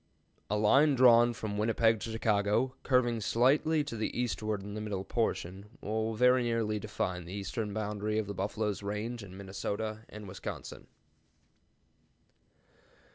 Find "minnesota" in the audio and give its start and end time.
9.37-9.99